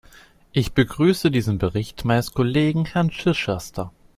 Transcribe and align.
Ich 0.51 0.73
begrüße 0.73 1.29
diesen 1.29 1.59
Bericht 1.59 2.05
meines 2.05 2.33
Kollegen 2.33 2.85
Herrn 2.85 3.09
Chichester. 3.11 3.91